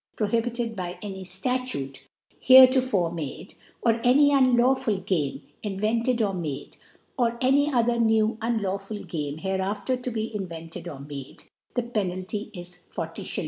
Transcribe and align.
prohibtted^by 0.17 0.97
any 1.03 1.23
Sutute 1.23 2.07
heretofore 2.39 3.11
made, 3.11 3.53
< 3.69 3.81
or 3.83 4.01
>any< 4.03 4.31
unlawful 4.33 4.97
Game 4.99 5.43
invented 5.61 6.23
or 6.23 6.33
made, 6.33 6.75
,or 7.19 7.37
Any. 7.39 7.71
other 7.71 7.99
new 7.99 8.35
unUwful 8.41 9.03
Game 9.07 9.37
hereaf* 9.37 9.85
tento 9.85 10.09
be 10.11 10.35
invented 10.35 10.85
or^made: 10.85 11.47
the 11.75 11.83
Peoaliy 11.83 12.49
is 12.57 12.75
40 12.87 13.21
i. 13.21 13.25